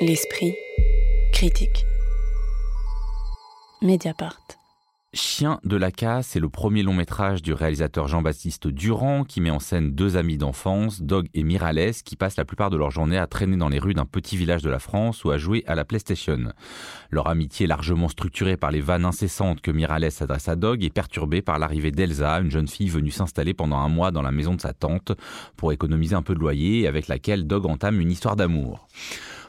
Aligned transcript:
L'esprit 0.00 0.54
critique. 1.32 1.84
Mediapart. 3.82 4.38
Chien 5.12 5.58
de 5.64 5.76
la 5.76 5.90
casse 5.90 6.36
est 6.36 6.40
le 6.40 6.48
premier 6.48 6.84
long 6.84 6.94
métrage 6.94 7.42
du 7.42 7.52
réalisateur 7.52 8.06
Jean-Baptiste 8.06 8.68
Durand 8.68 9.24
qui 9.24 9.40
met 9.40 9.50
en 9.50 9.58
scène 9.58 9.90
deux 9.90 10.16
amis 10.16 10.38
d'enfance, 10.38 11.02
Dog 11.02 11.26
et 11.34 11.42
Mirales, 11.42 11.94
qui 12.04 12.14
passent 12.14 12.36
la 12.36 12.44
plupart 12.44 12.70
de 12.70 12.76
leur 12.76 12.92
journée 12.92 13.18
à 13.18 13.26
traîner 13.26 13.56
dans 13.56 13.68
les 13.68 13.80
rues 13.80 13.94
d'un 13.94 14.04
petit 14.04 14.36
village 14.36 14.62
de 14.62 14.70
la 14.70 14.78
France 14.78 15.24
ou 15.24 15.32
à 15.32 15.36
jouer 15.36 15.64
à 15.66 15.74
la 15.74 15.84
PlayStation. 15.84 16.52
Leur 17.10 17.26
amitié 17.26 17.66
largement 17.66 18.08
structurée 18.08 18.56
par 18.56 18.70
les 18.70 18.80
vannes 18.80 19.04
incessantes 19.04 19.60
que 19.62 19.72
Mirales 19.72 20.10
adresse 20.20 20.48
à 20.48 20.54
Dog 20.54 20.84
est 20.84 20.90
perturbée 20.90 21.42
par 21.42 21.58
l'arrivée 21.58 21.90
d'Elsa, 21.90 22.38
une 22.38 22.52
jeune 22.52 22.68
fille 22.68 22.88
venue 22.88 23.10
s'installer 23.10 23.52
pendant 23.52 23.78
un 23.78 23.88
mois 23.88 24.12
dans 24.12 24.22
la 24.22 24.30
maison 24.30 24.54
de 24.54 24.60
sa 24.60 24.74
tante 24.74 25.10
pour 25.56 25.72
économiser 25.72 26.14
un 26.14 26.22
peu 26.22 26.34
de 26.34 26.40
loyer 26.40 26.82
et 26.82 26.86
avec 26.86 27.08
laquelle 27.08 27.48
Dog 27.48 27.66
entame 27.66 28.00
une 28.00 28.12
histoire 28.12 28.36
d'amour. 28.36 28.86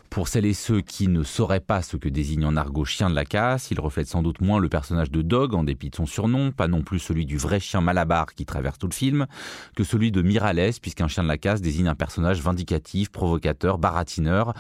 Pour 0.10 0.28
celles 0.28 0.46
et 0.46 0.56
ceux 0.56 0.82
qui 0.82 1.08
ne 1.08 1.22
sauraient 1.22 1.60
pas 1.60 1.84
ce 1.84 1.96
que 1.96 2.10
désigne 2.10 2.44
en 2.44 2.56
argot 2.56 2.84
chien 2.84 3.12
de 3.12 3.16
la 3.16 3.26
casse, 3.26 3.70
il 3.70 3.80
reflète 3.80 4.08
sans 4.08 4.24
doute 4.24 4.42
moins 4.42 4.58
le 4.58 4.68
personnage 4.68 5.12
de 5.12 5.22
Dog 5.22 5.54
en 5.54 5.64
dépit 5.64 5.92
de 5.92 5.96
son 5.96 6.08
surnom, 6.08 6.52
pas 6.52 6.68
non 6.68 6.82
plus 6.82 6.98
celui 6.98 7.28
du 7.28 7.38
vrai 7.38 7.60
chien 7.60 7.80
Malabar 7.80 8.34
qui 8.34 8.44
traverse 8.44 8.80
tout 8.80 8.88
le 8.88 8.94
film, 8.94 9.28
que 9.76 9.84
celui 9.84 10.12
de 10.12 10.24
Mirales, 10.24 10.72
puisqu'un 10.82 11.08
chien 11.08 11.22
de 11.22 11.28
la 11.28 11.38
casse 11.38 11.62
désigne 11.62 11.88
un 11.88 11.96
personnage 11.96 12.42
vindicatif, 12.42 13.10
provocateur, 13.10 13.78
baratineur, 13.78 14.54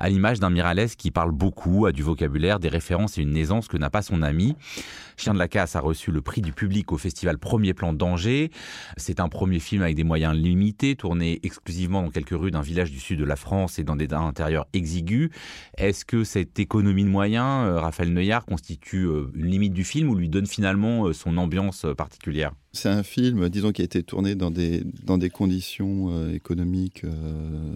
à 0.00 0.08
l'image 0.08 0.40
d'un 0.40 0.50
Mirales 0.50 0.90
qui 0.90 1.12
parle 1.12 1.30
beaucoup, 1.30 1.86
a 1.86 1.92
du 1.92 2.02
vocabulaire, 2.02 2.58
des 2.58 2.68
références 2.68 3.16
et 3.16 3.22
une 3.22 3.36
aisance 3.36 3.68
que 3.68 3.76
n'a 3.76 3.90
pas 3.90 4.02
son 4.02 4.22
ami. 4.22 4.56
Chien 5.16 5.32
de 5.32 5.38
la 5.38 5.48
casse 5.48 5.76
a 5.76 5.80
reçu 5.80 6.10
le 6.10 6.20
prix 6.20 6.42
du 6.42 6.52
public 6.52 6.92
au 6.92 6.98
festival 6.98 7.38
Premier 7.38 7.72
Plan 7.72 7.94
d'Angers. 7.94 8.50
C'est 8.98 9.18
un 9.18 9.28
premier 9.28 9.60
film 9.60 9.82
avec 9.82 9.96
des 9.96 10.04
moyens 10.04 10.34
limités, 10.34 10.94
tourné 10.94 11.40
exclusivement 11.42 12.02
dans 12.02 12.10
quelques 12.10 12.36
rues 12.36 12.50
d'un 12.50 12.60
village 12.60 12.90
du 12.90 13.00
sud 13.00 13.18
de 13.20 13.24
la 13.24 13.36
France 13.36 13.78
et 13.78 13.84
dans 13.84 13.96
des 13.96 14.12
intérieurs 14.12 14.66
Est-ce 15.76 16.04
que 16.04 16.24
cette 16.24 16.58
économie 16.58 17.04
de 17.04 17.08
moyens, 17.08 17.66
euh, 17.66 17.80
Raphaël 17.80 18.12
Neuillard, 18.12 18.44
constitue 18.44 19.04
euh, 19.04 19.30
une 19.34 19.46
limite 19.46 19.72
du 19.72 19.84
film 19.84 20.08
ou 20.08 20.14
lui 20.14 20.28
donne 20.28 20.46
finalement 20.46 21.06
euh, 21.06 21.12
son 21.12 21.36
ambiance 21.36 21.86
particulière? 21.96 22.52
C'est 22.76 22.88
un 22.88 23.02
film, 23.02 23.48
disons, 23.48 23.72
qui 23.72 23.82
a 23.82 23.84
été 23.84 24.02
tourné 24.02 24.34
dans 24.34 24.50
des, 24.50 24.82
dans 25.02 25.18
des 25.18 25.30
conditions 25.30 26.10
euh, 26.10 26.32
économiques 26.32 27.02
euh, 27.04 27.74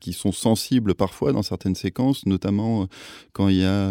qui 0.00 0.12
sont 0.12 0.32
sensibles 0.32 0.94
parfois 0.94 1.32
dans 1.32 1.42
certaines 1.42 1.74
séquences, 1.74 2.26
notamment 2.26 2.82
euh, 2.82 2.86
quand 3.32 3.48
il 3.48 3.56
y 3.56 3.64
a 3.64 3.88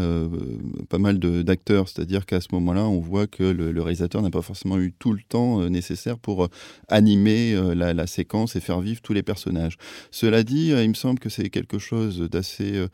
pas 0.90 0.98
mal 0.98 1.20
d'acteurs. 1.20 1.88
C'est-à-dire 1.88 2.26
qu'à 2.26 2.42
ce 2.42 2.48
moment-là, 2.54 2.86
on 2.88 3.00
voit 3.00 3.28
que 3.28 3.44
le, 3.44 3.82
réalisateur 3.82 4.22
n'a 4.22 4.30
pas 4.30 4.42
forcément 4.42 4.78
eu 4.80 4.94
tout 4.98 5.14
le 5.14 5.22
temps 5.28 5.70
nécessaire 5.70 6.18
pour 6.18 6.50
animer 6.90 7.56
la, 7.76 8.08
séquence 8.08 8.56
et 8.56 8.60
faire 8.60 8.82
vivre 8.82 9.02
tous 9.02 9.14
les 9.14 9.24
personnages. 9.24 9.78
Cela 10.12 10.44
dit, 10.44 10.70
il 10.70 10.90
me 10.90 10.94
semble 10.94 11.20
que 11.20 11.30
c'est 11.30 11.50
quelque 11.50 11.78
chose 11.78 12.20
d'assez 12.20 12.86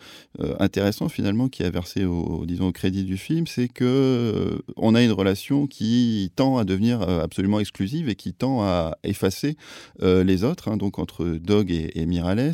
intéressant 0.59 1.09
finalement 1.09 1.47
qui 1.49 1.63
a 1.63 1.69
versé 1.69 2.05
au, 2.05 2.45
disons, 2.45 2.67
au 2.67 2.71
crédit 2.71 3.03
du 3.03 3.17
film, 3.17 3.47
c'est 3.47 3.67
que 3.67 4.61
on 4.75 4.95
a 4.95 5.01
une 5.01 5.11
relation 5.11 5.67
qui 5.67 6.31
tend 6.35 6.57
à 6.57 6.65
devenir 6.65 7.01
absolument 7.01 7.52
exclusive 7.59 8.09
et 8.09 8.15
qui 8.15 8.33
tend 8.33 8.63
à 8.63 8.97
effacer 9.03 9.57
euh, 10.01 10.23
les 10.23 10.43
autres, 10.43 10.69
hein, 10.69 10.77
donc 10.77 10.99
entre 10.99 11.25
Dog 11.25 11.71
et, 11.71 12.05
Mirales. 12.05 12.53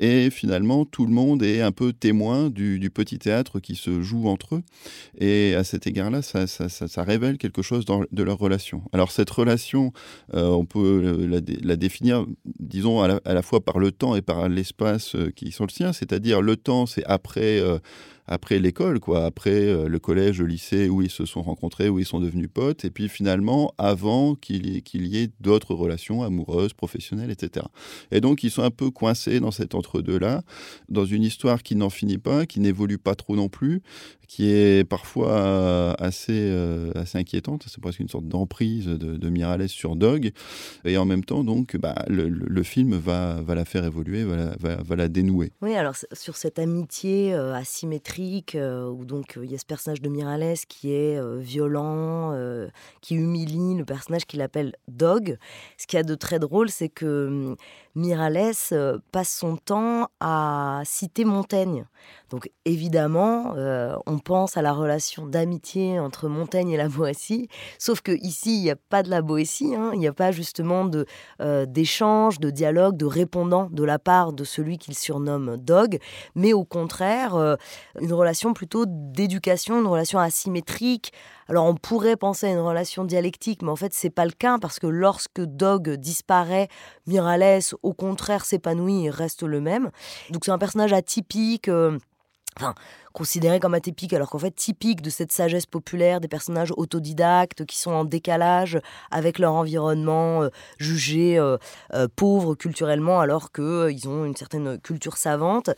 Et 0.00 0.30
finalement, 0.30 0.84
tout 0.84 1.06
le 1.06 1.12
monde 1.12 1.42
est 1.42 1.60
un 1.60 1.72
peu 1.72 1.92
témoin 1.92 2.50
du, 2.50 2.90
petit 2.92 3.18
théâtre 3.18 3.60
qui 3.60 3.74
se 3.74 4.02
joue 4.02 4.28
entre 4.28 4.56
eux. 4.56 4.62
Et 5.18 5.54
à 5.54 5.64
cet 5.64 5.86
égard-là, 5.86 6.22
ça, 6.22 7.02
révèle 7.02 7.38
quelque 7.38 7.62
chose 7.62 7.84
de 7.84 8.22
leur 8.22 8.38
relation. 8.38 8.82
Alors 8.92 9.10
cette 9.10 9.30
relation, 9.30 9.92
euh, 10.34 10.48
on 10.48 10.64
peut 10.64 11.26
la, 11.26 11.76
définir, 11.76 12.26
disons, 12.58 13.02
à 13.02 13.20
la, 13.24 13.42
fois 13.42 13.64
par 13.64 13.78
le 13.78 13.90
temps 13.90 14.14
et 14.14 14.22
par 14.22 14.48
l'espace 14.48 15.16
euh, 15.16 15.30
qui 15.34 15.52
sont 15.52 15.64
le 15.64 15.70
sien, 15.70 15.92
c'est-à-dire 15.92 16.40
le 16.40 16.56
temps, 16.56 16.86
c'est 16.86 17.04
après 17.04 17.60
après 18.26 18.58
l'école, 18.58 19.00
quoi, 19.00 19.26
après 19.26 19.50
euh, 19.50 19.88
le 19.88 19.98
collège, 19.98 20.40
le 20.40 20.46
lycée, 20.46 20.88
où 20.88 21.02
ils 21.02 21.10
se 21.10 21.26
sont 21.26 21.42
rencontrés, 21.42 21.88
où 21.88 21.98
ils 21.98 22.06
sont 22.06 22.20
devenus 22.20 22.48
potes, 22.52 22.84
et 22.84 22.90
puis 22.90 23.08
finalement, 23.08 23.72
avant 23.76 24.34
qu'il 24.34 24.66
y, 24.66 24.82
y, 24.94 25.18
ait 25.18 25.30
d'autres 25.40 25.74
relations 25.74 26.22
amoureuses, 26.22 26.72
professionnelles, 26.72 27.30
etc. 27.30 27.66
Et 28.10 28.20
donc, 28.20 28.42
ils 28.42 28.50
sont 28.50 28.62
un 28.62 28.70
peu 28.70 28.90
coincés 28.90 29.40
dans 29.40 29.50
cet 29.50 29.74
entre-deux-là, 29.74 30.42
dans 30.88 31.04
une 31.04 31.22
histoire 31.22 31.62
qui 31.62 31.76
n'en 31.76 31.90
finit 31.90 32.18
pas, 32.18 32.46
qui 32.46 32.60
n'évolue 32.60 32.98
pas 32.98 33.14
trop 33.14 33.36
non 33.36 33.48
plus, 33.48 33.82
qui 34.26 34.50
est 34.50 34.88
parfois 34.88 35.94
assez, 36.00 36.32
euh, 36.32 36.90
assez 36.94 37.18
inquiétante. 37.18 37.64
C'est 37.68 37.80
presque 37.80 38.00
une 38.00 38.08
sorte 38.08 38.26
d'emprise 38.26 38.86
de, 38.86 39.16
de, 39.16 39.28
Mirales 39.28 39.68
sur 39.68 39.96
Dog. 39.96 40.32
Et 40.84 40.96
en 40.96 41.04
même 41.04 41.24
temps, 41.24 41.44
donc, 41.44 41.76
bah, 41.76 41.94
le, 42.08 42.62
film 42.62 42.96
va, 42.96 43.42
va 43.42 43.54
la 43.54 43.64
faire 43.64 43.84
évoluer, 43.84 44.24
va 44.24 44.36
la, 44.36 44.76
va, 44.82 44.96
la 44.96 45.08
dénouer. 45.08 45.52
Oui, 45.60 45.74
alors 45.74 45.94
sur 46.12 46.36
cette 46.36 46.58
amitié 46.58 47.34
euh, 47.34 47.54
asymétrique, 47.54 48.13
euh, 48.54 48.88
où 48.88 49.04
donc 49.04 49.38
il 49.42 49.50
y 49.50 49.54
a 49.54 49.58
ce 49.58 49.64
personnage 49.64 50.00
de 50.00 50.08
Mirales 50.08 50.56
qui 50.68 50.92
est 50.92 51.20
violent, 51.38 52.36
qui 53.00 53.14
humilie 53.14 53.74
le 53.76 53.84
personnage 53.84 54.26
qu'il 54.26 54.42
appelle 54.42 54.74
Dog. 54.88 55.38
Ce 55.78 55.86
qui 55.86 55.96
a 55.96 56.02
de 56.02 56.14
très 56.14 56.38
drôle, 56.38 56.70
c'est 56.70 56.88
que 56.88 57.26
hum, 57.26 57.56
Mirales 57.94 59.00
passe 59.12 59.34
son 59.34 59.56
temps 59.56 60.08
à 60.20 60.82
citer 60.84 61.24
Montaigne. 61.24 61.86
Donc 62.34 62.50
évidemment, 62.64 63.54
euh, 63.56 63.94
on 64.06 64.18
pense 64.18 64.56
à 64.56 64.62
la 64.62 64.72
relation 64.72 65.24
d'amitié 65.24 66.00
entre 66.00 66.26
Montaigne 66.26 66.70
et 66.70 66.76
la 66.76 66.88
Boétie, 66.88 67.48
sauf 67.78 68.00
que 68.00 68.10
ici 68.10 68.56
il 68.56 68.62
n'y 68.64 68.72
a 68.72 68.76
pas 68.76 69.04
de 69.04 69.08
la 69.08 69.22
Boétie, 69.22 69.76
hein. 69.76 69.92
il 69.92 70.00
n'y 70.00 70.08
a 70.08 70.12
pas 70.12 70.32
justement 70.32 70.84
de 70.84 71.06
euh, 71.40 71.64
d'échange, 71.64 72.40
de 72.40 72.50
dialogue, 72.50 72.96
de 72.96 73.04
répondant 73.04 73.68
de 73.70 73.84
la 73.84 74.00
part 74.00 74.32
de 74.32 74.42
celui 74.42 74.78
qu'il 74.78 74.98
surnomme 74.98 75.58
Dog, 75.58 76.00
mais 76.34 76.52
au 76.52 76.64
contraire 76.64 77.36
euh, 77.36 77.54
une 78.00 78.12
relation 78.12 78.52
plutôt 78.52 78.84
d'éducation, 78.88 79.78
une 79.78 79.86
relation 79.86 80.18
asymétrique. 80.18 81.12
Alors 81.46 81.66
on 81.66 81.76
pourrait 81.76 82.16
penser 82.16 82.48
à 82.48 82.50
une 82.50 82.58
relation 82.58 83.04
dialectique, 83.04 83.62
mais 83.62 83.70
en 83.70 83.76
fait 83.76 83.94
c'est 83.94 84.10
pas 84.10 84.24
le 84.24 84.32
cas 84.32 84.58
parce 84.60 84.80
que 84.80 84.88
lorsque 84.88 85.40
Dog 85.40 85.88
disparaît, 85.88 86.66
Mirales 87.06 87.60
au 87.84 87.92
contraire 87.92 88.44
s'épanouit 88.44 89.04
et 89.04 89.10
reste 89.10 89.44
le 89.44 89.60
même. 89.60 89.92
Donc 90.30 90.44
c'est 90.44 90.50
un 90.50 90.58
personnage 90.58 90.92
atypique 90.92 91.70
enfin, 92.56 92.74
considéré 93.12 93.60
comme 93.60 93.74
atypique, 93.74 94.12
alors 94.12 94.30
qu'en 94.30 94.38
fait 94.38 94.50
typique 94.50 95.02
de 95.02 95.10
cette 95.10 95.32
sagesse 95.32 95.66
populaire 95.66 96.20
des 96.20 96.28
personnages 96.28 96.72
autodidactes 96.76 97.64
qui 97.64 97.78
sont 97.78 97.92
en 97.92 98.04
décalage 98.04 98.80
avec 99.10 99.38
leur 99.38 99.54
environnement, 99.54 100.42
euh, 100.42 100.48
jugé 100.78 101.38
euh, 101.38 101.56
euh, 101.92 102.08
pauvre 102.14 102.54
culturellement, 102.54 103.20
alors 103.20 103.52
qu'ils 103.52 104.08
ont 104.08 104.24
une 104.24 104.36
certaine 104.36 104.78
culture 104.80 105.16
savante. 105.16 105.70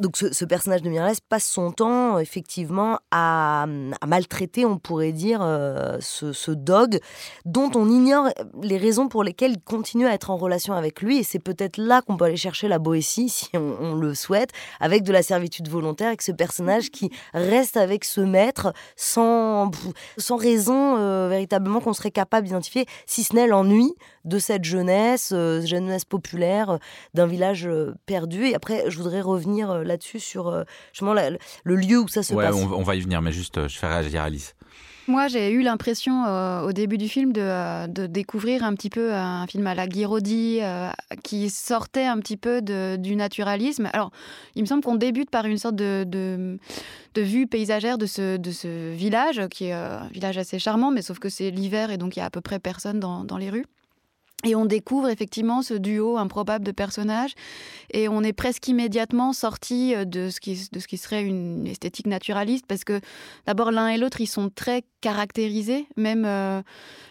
Donc 0.00 0.16
ce, 0.16 0.44
personnage 0.46 0.80
de 0.82 0.88
Mirales 0.88 1.16
passe 1.28 1.44
son 1.44 1.72
temps 1.72 2.18
effectivement 2.18 2.98
à, 3.10 3.66
maltraiter, 4.06 4.64
on 4.64 4.78
pourrait 4.78 5.12
dire, 5.12 5.40
euh, 5.42 5.98
ce, 6.00 6.50
dog 6.50 6.98
dont 7.44 7.70
on 7.74 7.88
ignore 7.88 8.28
les 8.62 8.78
raisons 8.78 9.08
pour 9.08 9.22
lesquelles 9.22 9.52
il 9.52 9.60
continue 9.60 10.06
à 10.06 10.14
être 10.14 10.30
en 10.30 10.36
relation 10.36 10.72
avec 10.72 11.02
lui. 11.02 11.18
Et 11.18 11.22
c'est 11.22 11.38
peut-être 11.38 11.76
là 11.76 12.00
qu'on 12.00 12.16
peut 12.16 12.24
aller 12.24 12.38
chercher 12.38 12.66
la 12.66 12.78
Boétie, 12.78 13.28
si 13.28 13.48
on, 13.54 13.94
le 13.94 14.14
souhaite, 14.14 14.50
avec 14.80 15.02
de 15.02 15.12
la 15.12 15.22
servitude 15.22 15.68
volontaire, 15.68 16.08
avec 16.08 16.22
ce 16.22 16.32
personnage 16.32 16.90
qui 16.90 17.10
reste 17.34 17.76
avec 17.76 18.04
ce 18.04 18.20
maître 18.22 18.72
sans, 18.96 19.70
sans 20.16 20.36
raison 20.36 20.96
euh, 20.96 21.28
véritablement 21.28 21.80
qu'on 21.80 21.92
serait 21.92 22.10
capable 22.10 22.46
d'identifier, 22.46 22.86
si 23.06 23.22
ce 23.22 23.34
n'est 23.34 23.46
l'ennui 23.46 23.92
de 24.24 24.38
cette 24.38 24.64
jeunesse, 24.64 25.32
euh, 25.34 25.60
jeunesse 25.60 26.04
populaire 26.04 26.78
d'un 27.12 27.26
village 27.26 27.68
perdu. 28.06 28.46
Et 28.46 28.54
après, 28.54 28.84
je 28.88 28.96
voudrais 28.96 29.20
revenir 29.20 29.84
là-dessus 29.90 30.20
sur 30.20 30.48
euh, 30.48 30.64
justement 30.92 31.14
le 31.14 31.76
lieu 31.76 31.98
où 31.98 32.08
ça 32.08 32.22
se 32.22 32.34
passe. 32.34 32.54
On, 32.54 32.72
on, 32.72 32.82
va 32.82 32.94
y 32.94 33.00
venir, 33.00 33.20
mais 33.22 33.32
juste, 33.32 33.58
euh, 33.58 33.68
je 33.68 33.78
fais 33.78 33.86
réagir 33.86 34.22
Alice. 34.22 34.54
Moi, 35.08 35.26
j'ai 35.26 35.50
eu 35.50 35.62
l'impression 35.62 36.24
euh, 36.24 36.60
au 36.60 36.72
début 36.72 36.96
du 36.96 37.08
film 37.08 37.32
de, 37.32 37.88
de, 37.88 38.06
découvrir 38.06 38.62
un 38.62 38.74
petit 38.74 38.90
peu 38.90 39.12
un 39.12 39.44
film 39.48 39.66
à 39.66 39.74
la 39.74 39.88
Guiraudy 39.88 40.60
qui 41.24 41.50
sortait 41.50 42.04
un 42.04 42.18
petit 42.20 42.36
peu 42.36 42.62
de, 42.62 42.94
du 42.96 43.16
naturalisme. 43.16 43.88
Alors, 43.92 44.12
il 44.54 44.62
me 44.62 44.66
semble 44.66 44.84
qu'on 44.84 44.94
débute 44.94 45.28
par 45.28 45.46
une 45.46 45.58
sorte 45.58 45.74
de, 45.74 46.04
de, 46.04 47.22
vue 47.22 47.48
paysagère 47.48 47.98
de 47.98 48.06
ce, 48.06 48.36
de 48.36 48.52
ce 48.52 48.92
village, 48.92 49.48
qui 49.50 49.64
est 49.64 49.72
un 49.72 50.06
village 50.12 50.38
assez 50.38 50.60
charmant, 50.60 50.92
mais 50.92 51.02
sauf 51.02 51.18
que 51.18 51.28
c'est 51.28 51.50
l'hiver 51.50 51.90
et 51.90 51.96
donc 51.96 52.14
il 52.14 52.20
y 52.20 52.22
a 52.22 52.26
à 52.26 52.30
peu 52.30 52.40
près 52.40 52.60
personne 52.60 53.00
dans, 53.00 53.24
dans 53.24 53.38
les 53.38 53.50
rues. 53.50 53.66
Et 54.44 54.54
on 54.54 54.64
découvre 54.64 55.08
effectivement 55.08 55.62
ce 55.62 55.74
duo 55.74 56.16
improbable 56.16 56.64
de 56.64 56.72
personnages. 56.72 57.34
Et 57.92 58.08
on 58.08 58.22
est 58.22 58.32
presque 58.32 58.68
immédiatement 58.68 59.32
sorti 59.32 59.94
euh, 59.94 60.04
de 60.04 60.30
ce 60.30 60.40
qui, 60.40 60.68
de 60.72 60.78
ce 60.78 60.86
qui 60.86 60.96
serait 60.96 61.22
une 61.22 61.66
esthétique 61.66 62.06
naturaliste 62.06 62.66
parce 62.66 62.84
que 62.84 63.00
d'abord 63.46 63.70
l'un 63.70 63.88
et 63.88 63.98
l'autre 63.98 64.20
ils 64.20 64.26
sont 64.26 64.48
très 64.48 64.84
caractérisé, 65.00 65.86
même, 65.96 66.24
euh, 66.26 66.62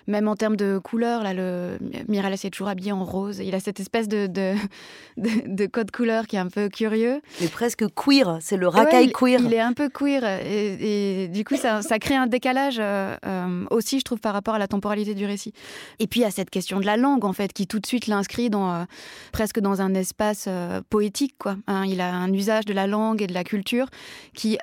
même 0.07 0.27
en 0.27 0.35
termes 0.35 0.55
de 0.55 0.77
couleur. 0.77 1.23
Là, 1.23 1.33
le 1.33 1.77
Miralles 2.07 2.33
est 2.33 2.49
toujours 2.49 2.67
habillé 2.67 2.91
en 2.91 3.03
rose. 3.03 3.39
Il 3.39 3.55
a 3.55 3.59
cette 3.59 3.79
espèce 3.79 4.07
de, 4.07 4.27
de, 5.17 5.29
de, 5.45 5.65
code 5.65 5.91
couleur 5.91 6.27
qui 6.27 6.35
est 6.35 6.39
un 6.39 6.47
peu 6.47 6.69
curieux. 6.69 7.21
Mais 7.41 7.47
presque 7.47 7.85
queer, 7.95 8.37
c'est 8.41 8.57
le 8.57 8.67
racaille 8.67 9.11
queer. 9.11 9.39
Il 9.43 9.53
est 9.53 9.59
un 9.59 9.73
peu 9.73 9.89
queer 9.89 10.23
et, 10.45 11.27
du 11.27 11.43
coup 11.43 11.55
ça, 11.55 11.81
ça, 11.81 11.99
crée 11.99 12.15
un 12.15 12.27
décalage 12.27 12.77
euh, 12.79 13.15
euh, 13.25 13.65
aussi, 13.71 13.99
je 13.99 14.03
trouve, 14.03 14.19
par 14.19 14.33
rapport 14.33 14.55
à 14.55 14.59
la 14.59 14.67
temporalité 14.67 15.15
du 15.15 15.25
récit. 15.25 15.53
Et 15.99 16.07
puis 16.07 16.23
à 16.23 16.31
cette 16.31 16.49
question 16.49 16.79
de 16.79 16.85
la 16.85 16.97
langue 16.97 17.25
en 17.25 17.33
fait, 17.33 17.53
qui 17.53 17.67
tout 17.67 17.79
de 17.79 17.85
suite 17.85 18.07
l'inscrit 18.07 18.49
dans 18.49 18.85
presque 19.31 19.59
dans 19.59 19.81
un 19.81 19.93
espace 19.95 20.47
poétique. 20.89 21.35
Quoi. 21.37 21.57
Hein. 21.67 21.85
il 21.87 22.01
a 22.01 22.13
un 22.13 22.31
usage 22.33 22.65
de 22.65 22.73
la 22.73 22.87
langue 22.87 23.21
et 23.21 23.27
de 23.27 23.33
la 23.33 23.43
culture 23.43 23.87
qui, 24.33 24.57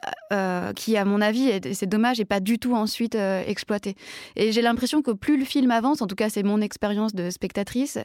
qui 0.76 0.96
à 0.96 1.04
mon 1.04 1.20
avis, 1.20 1.60
c'est 1.72 1.88
dommage, 1.88 2.20
et 2.20 2.24
pas 2.24 2.40
du 2.40 2.58
tout 2.58 2.74
ensuite 2.74 3.15
euh, 3.16 3.42
exploité. 3.46 3.96
Et 4.36 4.52
j'ai 4.52 4.62
l'impression 4.62 5.02
que 5.02 5.10
plus 5.10 5.38
le 5.38 5.44
film 5.44 5.70
avance, 5.70 6.02
en 6.02 6.06
tout 6.06 6.14
cas 6.14 6.28
c'est 6.28 6.42
mon 6.42 6.60
expérience 6.60 7.14
de 7.14 7.30
spectatrice, 7.30 7.98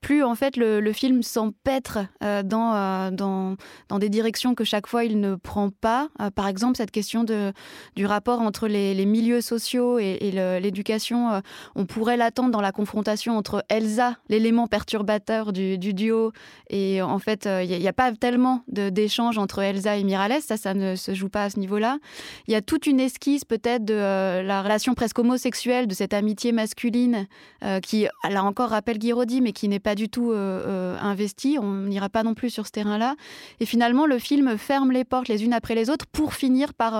plus 0.00 0.22
en 0.22 0.34
fait 0.34 0.56
le, 0.56 0.92
film 0.92 1.22
s'empêtre 1.22 1.98
euh, 2.24 2.42
dans, 2.42 2.74
euh, 2.74 3.10
dans, 3.10 3.56
dans, 3.88 3.98
des 3.98 4.08
directions 4.08 4.54
que 4.54 4.64
chaque 4.64 4.86
fois 4.86 5.04
il 5.04 5.20
ne 5.20 5.34
prend 5.34 5.70
pas. 5.70 6.08
par 6.34 6.48
exemple, 6.48 6.76
cette 6.76 6.90
question 6.90 7.24
de, 7.24 7.52
du 7.94 8.06
rapport 8.06 8.40
entre 8.40 8.68
les, 8.68 9.06
milieux 9.06 9.40
sociaux 9.40 9.98
et, 9.98 10.30
l'éducation, 10.60 11.42
on 11.74 11.86
pourrait 11.86 12.16
l'attendre 12.16 12.50
dans 12.50 12.60
la 12.60 12.72
confrontation 12.72 13.36
entre 13.36 13.64
Elsa, 13.68 14.16
l'élément 14.28 14.66
perturbateur 14.66 15.52
du, 15.52 15.78
duo, 15.78 16.32
et 16.70 17.00
en 17.02 17.18
fait 17.18 17.46
il 17.46 17.78
n'y 17.78 17.88
a, 17.88 17.92
pas 17.92 18.12
tellement 18.12 18.62
d'échanges 18.68 19.38
entre 19.38 19.60
Elsa 19.60 19.96
et 19.96 20.04
Miralles, 20.04 20.40
ça, 20.40 20.56
ça 20.56 20.74
ne 20.74 20.96
se 20.96 21.14
joue 21.14 21.28
pas 21.28 21.44
à 21.44 21.50
ce 21.50 21.58
niveau-là. 21.58 21.98
Il 22.46 22.52
y 22.52 22.56
a 22.56 22.62
toute 22.62 22.86
une 22.86 23.00
esquisse 23.00 23.44
peut-être 23.44 23.84
de 23.84 23.94
la 24.42 24.57
relation 24.62 24.94
presque 24.94 25.18
homosexuelle 25.18 25.86
de 25.86 25.94
cette 25.94 26.14
amitié 26.14 26.52
masculine 26.52 27.26
euh, 27.64 27.80
qui, 27.80 28.06
là 28.28 28.44
encore, 28.44 28.70
rappelle 28.70 28.98
Guiraudy, 28.98 29.40
mais 29.40 29.52
qui 29.52 29.68
n'est 29.68 29.80
pas 29.80 29.94
du 29.94 30.08
tout 30.08 30.30
euh, 30.30 30.62
euh, 30.66 30.96
investie. 31.00 31.58
On 31.60 31.72
n'ira 31.72 32.08
pas 32.08 32.22
non 32.22 32.34
plus 32.34 32.50
sur 32.50 32.66
ce 32.66 32.72
terrain-là. 32.72 33.16
Et 33.60 33.66
finalement, 33.66 34.06
le 34.06 34.18
film 34.18 34.56
ferme 34.58 34.92
les 34.92 35.04
portes 35.04 35.28
les 35.28 35.44
unes 35.44 35.52
après 35.52 35.74
les 35.74 35.90
autres 35.90 36.06
pour 36.06 36.34
finir 36.34 36.74
par 36.74 36.92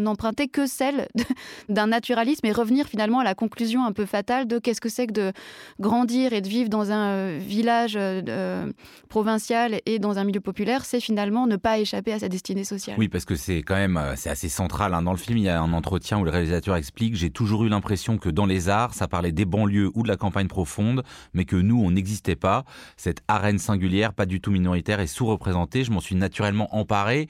n'emprunter 0.00 0.48
que 0.48 0.66
celle 0.66 1.08
d'un 1.68 1.88
naturalisme 1.88 2.46
et 2.46 2.52
revenir 2.52 2.86
finalement 2.86 3.20
à 3.20 3.24
la 3.24 3.34
conclusion 3.34 3.84
un 3.84 3.92
peu 3.92 4.06
fatale 4.06 4.46
de 4.46 4.58
qu'est-ce 4.58 4.80
que 4.80 4.88
c'est 4.88 5.06
que 5.06 5.12
de 5.12 5.32
grandir 5.80 6.32
et 6.32 6.40
de 6.40 6.48
vivre 6.48 6.68
dans 6.68 6.92
un 6.92 7.36
village 7.38 7.98
provincial 9.08 9.80
et 9.86 9.98
dans 9.98 10.18
un 10.18 10.24
milieu 10.24 10.40
populaire, 10.40 10.84
c'est 10.84 11.00
finalement 11.00 11.46
ne 11.46 11.56
pas 11.56 11.78
échapper 11.78 12.12
à 12.12 12.18
sa 12.18 12.28
destinée 12.28 12.64
sociale. 12.64 12.96
Oui, 12.98 13.08
parce 13.08 13.24
que 13.24 13.36
c'est 13.36 13.62
quand 13.62 13.76
même 13.76 14.00
c'est 14.16 14.30
assez 14.30 14.48
central. 14.48 14.94
Hein. 14.94 15.02
Dans 15.02 15.12
le 15.12 15.18
film, 15.18 15.38
il 15.38 15.44
y 15.44 15.48
a 15.48 15.60
un 15.60 15.72
entretien 15.72 16.18
où 16.18 16.24
le 16.24 16.30
réalisateur 16.30 16.76
explique, 16.88 17.16
j'ai 17.16 17.28
toujours 17.28 17.64
eu 17.64 17.68
l'impression 17.68 18.16
que 18.16 18.30
dans 18.30 18.46
les 18.46 18.70
arts, 18.70 18.94
ça 18.94 19.08
parlait 19.08 19.30
des 19.30 19.44
banlieues 19.44 19.90
ou 19.94 20.02
de 20.02 20.08
la 20.08 20.16
campagne 20.16 20.48
profonde, 20.48 21.02
mais 21.34 21.44
que 21.44 21.54
nous, 21.54 21.78
on 21.78 21.90
n'existait 21.90 22.34
pas. 22.34 22.64
Cette 22.96 23.20
arène 23.28 23.58
singulière, 23.58 24.14
pas 24.14 24.24
du 24.24 24.40
tout 24.40 24.50
minoritaire 24.50 24.98
et 24.98 25.06
sous-représentée, 25.06 25.84
je 25.84 25.90
m'en 25.90 26.00
suis 26.00 26.14
naturellement 26.14 26.74
emparé. 26.74 27.28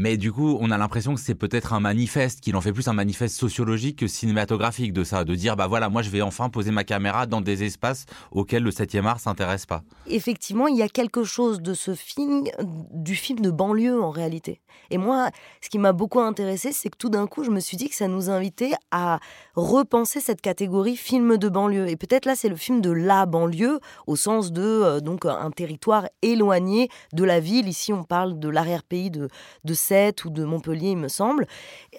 Mais 0.00 0.16
du 0.16 0.32
coup, 0.32 0.56
on 0.60 0.70
a 0.70 0.78
l'impression 0.78 1.16
que 1.16 1.20
c'est 1.20 1.34
peut-être 1.34 1.72
un 1.72 1.80
manifeste, 1.80 2.40
qu'il 2.40 2.54
en 2.54 2.60
fait 2.60 2.72
plus 2.72 2.86
un 2.86 2.92
manifeste 2.92 3.34
sociologique 3.34 3.98
que 3.98 4.06
cinématographique 4.06 4.92
de 4.92 5.02
ça, 5.02 5.24
de 5.24 5.34
dire 5.34 5.56
bah 5.56 5.66
voilà, 5.66 5.88
moi 5.88 6.02
je 6.02 6.10
vais 6.10 6.22
enfin 6.22 6.50
poser 6.50 6.70
ma 6.70 6.84
caméra 6.84 7.26
dans 7.26 7.40
des 7.40 7.64
espaces 7.64 8.06
auxquels 8.30 8.62
le 8.62 8.70
7e 8.70 9.06
art 9.06 9.18
s'intéresse 9.18 9.66
pas. 9.66 9.82
Effectivement, 10.06 10.68
il 10.68 10.76
y 10.76 10.82
a 10.82 10.88
quelque 10.88 11.24
chose 11.24 11.60
de 11.60 11.74
ce 11.74 11.94
film, 11.94 12.44
du 12.92 13.16
film 13.16 13.40
de 13.40 13.50
banlieue 13.50 14.00
en 14.00 14.10
réalité. 14.10 14.60
Et 14.90 14.98
moi, 14.98 15.30
ce 15.60 15.68
qui 15.68 15.78
m'a 15.78 15.92
beaucoup 15.92 16.20
intéressé, 16.20 16.72
c'est 16.72 16.88
que 16.88 16.96
tout 16.96 17.10
d'un 17.10 17.26
coup, 17.26 17.44
je 17.44 17.50
me 17.50 17.60
suis 17.60 17.76
dit 17.76 17.88
que 17.88 17.94
ça 17.94 18.08
nous 18.08 18.30
invitait 18.30 18.72
à 18.90 19.18
repenser 19.54 20.20
cette 20.20 20.40
catégorie 20.40 20.96
film 20.96 21.36
de 21.36 21.48
banlieue. 21.48 21.88
Et 21.88 21.96
peut-être 21.96 22.24
là, 22.24 22.36
c'est 22.36 22.48
le 22.48 22.56
film 22.56 22.80
de 22.80 22.90
la 22.90 23.26
banlieue, 23.26 23.80
au 24.06 24.16
sens 24.16 24.52
de 24.52 24.62
euh, 24.62 25.00
donc 25.00 25.26
un 25.26 25.50
territoire 25.50 26.08
éloigné 26.22 26.88
de 27.12 27.24
la 27.24 27.40
ville. 27.40 27.68
Ici, 27.68 27.92
on 27.92 28.04
parle 28.04 28.38
de 28.38 28.48
l'arrière-pays 28.48 29.10
de, 29.10 29.28
de 29.64 29.74
ou 30.24 30.30
de 30.30 30.44
Montpellier, 30.44 30.90
il 30.90 30.96
me 30.96 31.08
semble, 31.08 31.46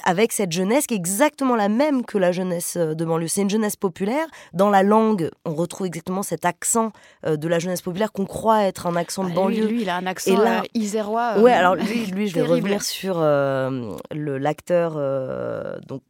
avec 0.04 0.32
cette 0.32 0.52
jeunesse 0.52 0.88
qui 0.88 0.94
est 0.94 0.98
exactement 0.98 1.56
la 1.56 1.70
même 1.70 2.06
que 2.06 2.18
la 2.18 2.32
jeunesse 2.32 2.76
euh, 2.78 2.94
de 2.94 3.06
banlieue. 3.06 3.28
C'est 3.28 3.42
une 3.42 3.50
jeunesse 3.50 3.76
populaire. 3.76 4.28
Dans 4.54 4.70
la 4.70 4.84
langue, 4.84 5.30
on 5.46 5.54
retrouve 5.54 5.88
exactement 5.88 6.24
cet 6.24 6.46
accent 6.46 6.92
euh, 7.26 7.38
de 7.38 7.48
la 7.48 7.60
jeunesse 7.60 7.82
populaire 7.82 8.12
qu'on 8.12 8.26
croit 8.26 8.64
être 8.64 8.88
un 8.88 8.96
accent 8.96 9.24
de 9.24 9.32
ah, 9.32 9.36
banlieue. 9.36 9.68
Lui, 9.68 9.82
il 9.82 9.90
a 9.90 9.98
un 9.98 10.06
accent 10.06 10.38
là, 10.38 10.60
euh, 10.60 10.64
isérois. 10.74 11.40
ouais, 11.40 11.54
alors 11.54 11.76
lui, 11.78 12.06
lui 12.08 12.28
je 12.28 12.36
vais 12.36 12.42
revenir 12.42 12.82
sur 12.82 13.20
l'acteur 14.12 14.94
donc 15.88 16.02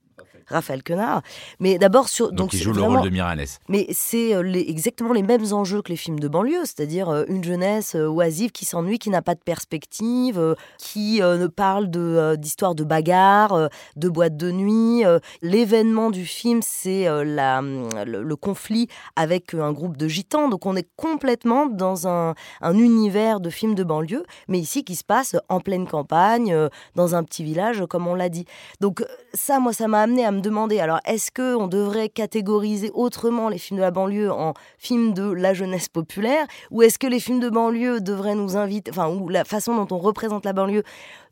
Raphaël 0.49 0.83
Quenard. 0.83 1.21
Mais 1.59 1.77
d'abord 1.77 2.09
sur 2.09 2.31
donc, 2.31 2.53
il 2.53 2.61
joue 2.61 2.73
le 2.73 2.81
rôle 2.81 3.01
de 3.01 3.09
Miralles. 3.09 3.45
Mais 3.67 3.87
c'est 3.91 4.33
euh, 4.35 4.53
exactement 4.53 5.13
les 5.13 5.23
mêmes 5.23 5.53
enjeux 5.53 5.81
que 5.81 5.89
les 5.89 5.97
films 5.97 6.19
de 6.19 6.27
banlieue, 6.27 6.65
c'est-à-dire 6.65 7.09
euh, 7.09 7.23
une 7.27 7.43
jeunesse 7.43 7.95
euh, 7.95 8.07
oisive 8.07 8.51
qui 8.51 8.65
s'ennuie, 8.65 8.99
qui 8.99 9.09
n'a 9.09 9.21
pas 9.21 9.35
de 9.35 9.39
perspective, 9.39 10.55
qui 10.77 11.21
ne 11.21 11.47
parle 11.47 11.89
de 11.89 12.35
d'histoires 12.35 12.75
de 12.75 12.83
bagarres, 12.83 13.69
de 13.95 14.09
boîtes 14.09 14.37
de 14.37 14.51
nuit. 14.51 15.03
L'événement 15.41 16.09
du 16.11 16.25
film, 16.25 16.61
c'est 16.63 17.07
la 17.25 17.61
le, 17.61 18.35
conflit 18.35 18.87
avec 19.15 19.53
un 19.53 19.71
groupe 19.71 19.97
de 19.97 20.07
gitans. 20.07 20.49
Donc 20.49 20.65
on 20.65 20.75
est 20.75 20.87
complètement 20.95 21.65
dans 21.65 22.07
un, 22.07 22.35
un 22.61 22.77
univers 22.77 23.39
de 23.39 23.49
films 23.49 23.75
de 23.75 23.83
banlieue, 23.83 24.23
mais 24.47 24.59
ici 24.59 24.83
qui 24.83 24.95
se 24.95 25.03
passe 25.03 25.35
en 25.49 25.59
pleine 25.59 25.87
campagne, 25.87 26.55
dans 26.95 27.15
un 27.15 27.23
petit 27.23 27.43
village, 27.43 27.83
comme 27.89 28.07
on 28.07 28.15
l'a 28.15 28.29
dit. 28.29 28.45
Donc 28.79 29.03
ça, 29.33 29.59
moi, 29.59 29.73
ça 29.73 29.87
m'a 29.87 30.01
amené 30.01 30.25
à 30.25 30.31
me 30.31 30.38
demander, 30.41 30.79
alors 30.79 30.99
est-ce 31.05 31.31
qu'on 31.31 31.67
devrait 31.67 32.09
catégoriser 32.09 32.91
autrement 32.93 33.49
les 33.49 33.57
films 33.57 33.77
de 33.77 33.81
la 33.81 33.91
banlieue 33.91 34.31
en 34.31 34.53
films 34.77 35.13
de 35.13 35.31
la 35.31 35.53
jeunesse 35.53 35.89
populaire 35.89 36.45
Ou 36.71 36.81
est-ce 36.81 36.99
que 36.99 37.07
les 37.07 37.19
films 37.19 37.39
de 37.39 37.49
banlieue 37.49 38.01
devraient 38.01 38.35
nous 38.35 38.57
inviter, 38.57 38.91
enfin, 38.91 39.09
ou 39.09 39.29
la 39.29 39.45
façon 39.45 39.75
dont 39.75 39.95
on 39.95 39.99
représente 39.99 40.45
la 40.45 40.53
banlieue 40.53 40.83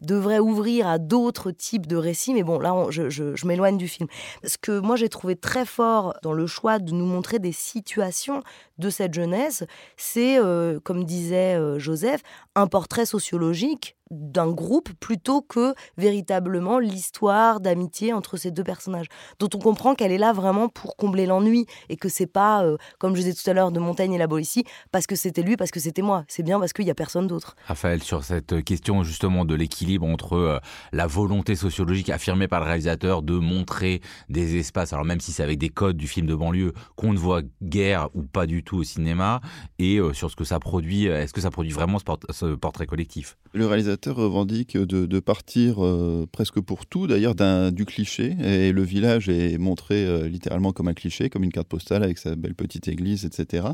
devrait 0.01 0.39
ouvrir 0.39 0.87
à 0.87 0.97
d'autres 0.97 1.51
types 1.51 1.87
de 1.87 1.95
récits? 1.95 2.33
Mais 2.33 2.43
bon, 2.43 2.59
là, 2.59 2.73
je, 2.89 3.45
m'éloigne 3.45 3.77
du 3.77 3.87
film. 3.87 4.07
Ce 4.43 4.57
que 4.57 4.79
moi 4.79 4.95
j'ai 4.95 5.09
trouvé 5.09 5.35
très 5.35 5.65
fort 5.65 6.13
dans 6.23 6.33
le 6.33 6.47
choix 6.47 6.79
de 6.79 6.91
nous 6.91 7.05
montrer 7.05 7.39
des 7.39 7.51
situations 7.51 8.43
de 8.77 8.89
cette 8.89 9.13
jeunesse, 9.13 9.63
c'est, 9.95 10.39
euh, 10.39 10.79
comme 10.83 11.03
disait 11.03 11.55
euh, 11.55 11.79
Joseph, 11.79 12.21
un 12.55 12.67
portrait 12.67 13.05
sociologique 13.05 13.95
d'un 14.09 14.51
groupe 14.51 14.93
plutôt 15.01 15.41
que 15.41 15.73
véritablement 15.97 16.79
l'histoire 16.79 17.59
d'amitié 17.59 18.13
entre 18.13 18.37
ces 18.37 18.51
deux 18.51 18.63
personnages, 18.63 19.07
dont 19.39 19.49
on 19.53 19.59
comprend 19.59 19.95
qu'elle 19.95 20.13
est 20.13 20.17
là 20.17 20.31
vraiment 20.31 20.69
pour 20.69 20.95
combler 20.95 21.25
l'ennui 21.25 21.65
et 21.89 21.97
que 21.97 22.07
c'est 22.07 22.27
pas, 22.27 22.63
euh, 22.63 22.77
comme 22.99 23.15
je 23.15 23.21
disais 23.21 23.33
tout 23.33 23.49
à 23.49 23.53
l'heure, 23.53 23.71
de 23.71 23.79
Montaigne 23.79 24.13
et 24.13 24.17
la 24.17 24.27
Boétie, 24.27 24.63
parce 24.91 25.07
que 25.07 25.15
c'était 25.15 25.41
lui, 25.41 25.57
parce 25.57 25.71
que 25.71 25.79
c'était 25.79 26.01
moi. 26.01 26.23
C'est 26.29 26.43
bien 26.43 26.59
parce 26.59 26.71
qu'il 26.71 26.85
y 26.85 26.89
a 26.89 26.95
personne 26.95 27.27
d'autre. 27.27 27.55
Raphaël, 27.65 28.01
sur 28.01 28.23
cette 28.23 28.63
question 28.63 29.03
justement 29.03 29.43
de 29.43 29.55
l'équilibre 29.55 30.05
entre 30.05 30.61
la 30.93 31.07
volonté 31.07 31.55
sociologique 31.55 32.09
affirmée 32.09 32.47
par 32.47 32.61
le 32.61 32.67
réalisateur 32.67 33.21
de 33.21 33.33
montrer 33.33 34.01
des 34.29 34.57
espaces, 34.57 34.93
alors 34.93 35.05
même 35.05 35.19
si 35.19 35.31
c'est 35.31 35.43
avec 35.43 35.59
des 35.59 35.69
codes 35.69 35.97
du 35.97 36.07
film 36.07 36.27
de 36.27 36.35
banlieue 36.35 36.73
qu'on 36.95 37.13
ne 37.13 37.17
voit 37.17 37.41
guère 37.61 38.09
ou 38.13 38.23
pas 38.23 38.45
du 38.45 38.63
au 38.75 38.83
cinéma, 38.83 39.41
et 39.79 39.97
euh, 39.97 40.13
sur 40.13 40.29
ce 40.29 40.35
que 40.35 40.43
ça 40.43 40.59
produit, 40.59 41.05
est-ce 41.05 41.33
que 41.33 41.41
ça 41.41 41.51
produit 41.51 41.71
vraiment 41.71 41.99
ce, 41.99 42.55
portrait 42.55 42.85
collectif? 42.85 43.37
Le 43.53 43.65
réalisateur 43.65 44.15
revendique 44.15 44.77
de, 44.77 45.19
partir 45.19 45.83
euh, 45.83 46.27
presque 46.31 46.59
pour 46.59 46.85
tout, 46.85 47.07
d'ailleurs, 47.07 47.35
du 47.71 47.85
cliché. 47.85 48.35
Et 48.43 48.71
le 48.71 48.83
village 48.83 49.29
est 49.29 49.57
montré 49.57 50.05
euh, 50.05 50.27
littéralement 50.27 50.71
comme 50.71 50.87
un 50.87 50.93
cliché, 50.93 51.29
comme 51.29 51.43
une 51.43 51.51
carte 51.51 51.67
postale 51.67 52.03
avec 52.03 52.17
sa 52.17 52.35
belle 52.35 52.55
petite 52.55 52.87
église, 52.87 53.25
etc. 53.25 53.67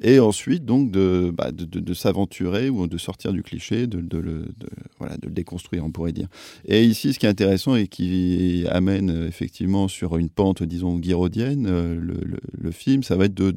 Et 0.00 0.20
ensuite, 0.20 0.64
donc, 0.64 0.90
de, 0.90 1.32
bah, 1.36 1.50
de, 1.52 1.94
s'aventurer 1.94 2.70
ou 2.70 2.86
de 2.86 2.98
sortir 2.98 3.32
du 3.32 3.42
cliché, 3.42 3.86
de, 3.86 4.18
le, 4.18 4.46
voilà, 4.98 5.16
de 5.16 5.26
le 5.26 5.32
déconstruire, 5.32 5.84
on 5.84 5.90
pourrait 5.90 6.12
dire. 6.12 6.28
Et 6.66 6.84
ici, 6.84 7.12
ce 7.12 7.18
qui 7.18 7.26
est 7.26 7.30
intéressant 7.30 7.76
et 7.76 7.86
qui 7.86 8.64
amène 8.70 9.10
euh, 9.10 9.28
effectivement 9.28 9.88
sur 9.88 10.16
une 10.16 10.28
pente, 10.28 10.62
disons, 10.62 10.98
guiraudienne, 10.98 11.66
le, 11.66 12.70
film, 12.70 13.02
ça 13.02 13.16
va 13.16 13.26
être 13.26 13.34
de, 13.34 13.50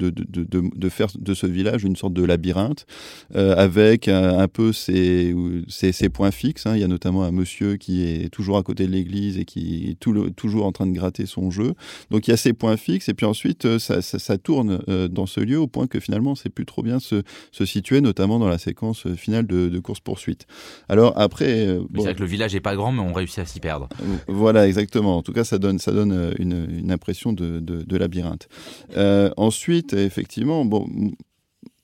faire 0.90 1.08
de 1.18 1.34
ce 1.34 1.48
village 1.48 1.84
une 1.84 1.96
sorte 1.96 2.14
de 2.14 2.24
labyrinthe 2.24 2.86
avec 3.34 4.08
un, 4.08 4.48
peu 4.48 4.74
ses, 4.74 5.36
ses, 5.68 5.92
ses 5.92 6.10
points 6.10 6.32
fixes. 6.32 6.66
Hein. 6.66 6.76
Il 6.76 6.82
y 6.82 6.84
a 6.84 6.88
notamment 6.88 7.24
un 7.24 7.32
monsieur 7.32 7.78
qui 7.78 8.04
est 8.04 8.30
toujours 8.30 8.58
à 8.58 8.64
côté 8.64 8.88
de 8.88 8.92
l'église 8.92 9.38
et 9.38 9.46
qui 9.46 9.90
est 9.90 10.00
tout 10.00 10.30
toujours 10.32 10.66
en 10.66 10.72
train 10.72 10.86
de 10.86 10.94
gratter 10.94 11.26
son 11.26 11.52
jeu. 11.52 11.74
Donc 12.12 12.28
il 12.28 12.32
y 12.32 12.34
a 12.34 12.38
ces 12.38 12.54
points 12.54 12.78
fixes 12.78 13.10
et 13.10 13.14
puis 13.14 13.26
ensuite 13.26 13.66
euh, 13.66 13.80
ça, 13.80 14.38
tourne 14.38 14.80
euh, 14.90 15.08
dans 15.08 15.26
ce 15.26 15.40
lieu 15.40 15.60
au 15.60 15.68
point 15.68 15.88
que 15.88 16.00
finalement 16.00 16.36
c'est 16.36 16.50
plus 16.50 16.66
trop 16.66 16.84
bien 16.84 17.00
se, 17.00 17.24
se, 17.52 17.66
situer, 17.66 18.02
notamment 18.02 18.40
dans 18.40 18.48
la 18.48 18.58
séquence 18.58 19.08
finale 19.16 19.46
de, 19.46 19.80
course-poursuite. 19.80 20.48
Alors 20.90 21.14
après... 21.18 21.68
Euh, 21.68 21.82
c'est 21.96 22.02
vrai 22.02 22.16
que 22.16 22.20
le 22.20 22.26
village 22.26 22.56
est 22.56 22.62
pas 22.62 22.76
grand 22.76 22.92
mais 22.92 23.02
on 23.02 23.14
réussit 23.14 23.40
à 23.40 23.46
s'y 23.46 23.60
perdre. 23.60 23.90
Voilà, 24.28 24.68
exactement. 24.68 25.18
En 25.18 25.22
tout 25.22 25.34
cas 25.34 25.44
ça 25.44 25.58
donne, 25.58 25.80
ça 25.80 25.92
donne 25.92 26.34
une, 26.40 26.92
impression 26.92 27.34
de, 27.34 27.60
de 27.60 27.98
labyrinthe. 27.98 28.48
ensuite, 29.38 29.94
effectivement, 29.94 30.66
bon, 30.70 31.16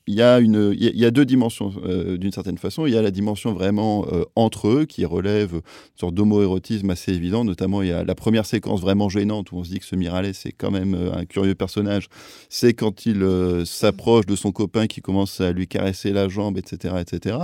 il 0.05 0.15
y, 0.15 0.22
a 0.22 0.39
une, 0.39 0.75
il 0.77 0.98
y 0.98 1.05
a 1.05 1.12
deux 1.12 1.24
dimensions 1.24 1.72
euh, 1.86 2.17
d'une 2.17 2.33
certaine 2.33 2.57
façon. 2.57 2.86
Il 2.86 2.93
y 2.93 2.98
a 2.98 3.01
la 3.01 3.12
dimension 3.12 3.53
vraiment 3.53 4.05
euh, 4.12 4.25
entre 4.36 4.67
eux 4.67 4.86
qui 4.86 5.05
relève 5.05 5.53
une 5.53 5.62
sorte 5.95 6.13
d'homoérotisme 6.13 6.89
assez 6.89 7.13
évident. 7.13 7.45
Notamment, 7.45 7.81
il 7.81 7.88
y 7.88 7.93
a 7.93 8.03
la 8.03 8.13
première 8.13 8.45
séquence 8.45 8.81
vraiment 8.81 9.07
gênante 9.07 9.53
où 9.53 9.57
on 9.57 9.63
se 9.63 9.69
dit 9.69 9.79
que 9.79 9.86
ce 9.86 9.95
Miralles 9.95 10.33
c'est 10.33 10.51
quand 10.51 10.72
même 10.72 10.93
euh, 10.93 11.15
un 11.15 11.24
curieux 11.24 11.55
personnage. 11.55 12.07
C'est 12.50 12.74
quand 12.74 13.05
il 13.05 13.24
s'approche 13.65 14.25
de 14.25 14.36
son 14.36 14.51
copain 14.51 14.88
qui 14.88 15.01
commence 15.01 15.39
à 15.39 15.53
lui 15.53 15.67
caresser 15.67 16.12
la 16.12 16.27
jambe, 16.27 16.57
etc. 16.57 16.95
etc. 17.00 17.38